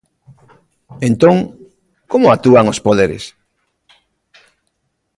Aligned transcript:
Entón 1.09 1.35
como 2.11 2.27
actúan 2.35 2.65
os 2.73 2.79
poderes? 2.87 3.23